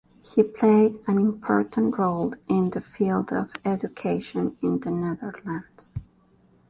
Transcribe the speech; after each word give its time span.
He 0.33 0.41
played 0.41 0.99
an 1.05 1.19
important 1.19 1.95
role 1.99 2.33
in 2.49 2.71
the 2.71 2.81
field 2.81 3.31
of 3.31 3.51
education 3.63 4.57
in 4.59 4.79
the 4.79 4.89
Netherlands. 4.89 5.91